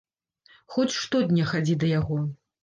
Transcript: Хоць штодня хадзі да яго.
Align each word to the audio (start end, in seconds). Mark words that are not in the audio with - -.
Хоць 0.75 0.93
штодня 1.01 1.45
хадзі 1.51 1.77
да 1.85 1.93
яго. 1.93 2.19